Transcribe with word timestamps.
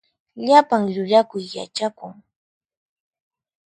Llapan 0.45 0.83
llullakuy 0.93 1.41
yachakun. 1.55 2.13